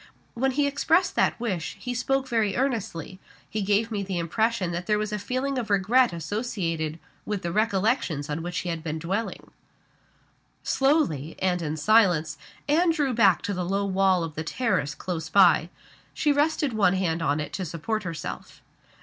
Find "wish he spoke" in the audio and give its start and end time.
1.39-2.27